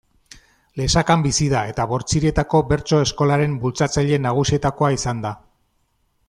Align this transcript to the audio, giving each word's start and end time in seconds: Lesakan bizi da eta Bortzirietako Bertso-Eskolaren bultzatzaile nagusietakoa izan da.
Lesakan 0.79 1.25
bizi 1.25 1.49
da 1.51 1.59
eta 1.73 1.85
Bortzirietako 1.91 2.61
Bertso-Eskolaren 2.71 3.55
bultzatzaile 3.67 4.21
nagusietakoa 4.27 4.91
izan 4.99 5.23
da. 5.29 5.37